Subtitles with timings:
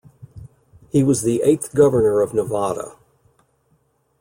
[0.89, 2.95] He was the eighth Governor of Nevada.